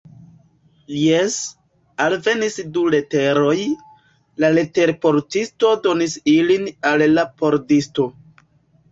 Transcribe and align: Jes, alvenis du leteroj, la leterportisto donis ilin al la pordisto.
Jes, 0.99 1.33
alvenis 2.05 2.55
du 2.77 2.85
leteroj, 2.95 3.57
la 4.43 4.49
leterportisto 4.55 5.69
donis 5.83 6.15
ilin 6.33 6.65
al 6.93 7.05
la 7.13 7.27
pordisto. 7.43 8.07